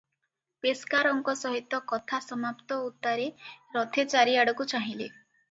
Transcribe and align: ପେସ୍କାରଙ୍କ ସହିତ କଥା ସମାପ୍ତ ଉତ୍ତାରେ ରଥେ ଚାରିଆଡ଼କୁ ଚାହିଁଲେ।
ପେସ୍କାରଙ୍କ 0.65 1.35
ସହିତ 1.41 1.79
କଥା 1.91 2.21
ସମାପ୍ତ 2.29 2.79
ଉତ୍ତାରେ 2.87 3.29
ରଥେ 3.77 4.09
ଚାରିଆଡ଼କୁ 4.17 4.71
ଚାହିଁଲେ। 4.75 5.09